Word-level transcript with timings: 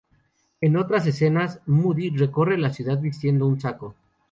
En 0.61 0.77
otras 0.77 1.05
escenas, 1.05 1.61
Moody 1.67 2.09
recorre 2.17 2.57
la 2.57 2.73
ciudad 2.73 2.97
vistiendo 2.99 3.45
un 3.45 3.61
saco. 3.61 3.93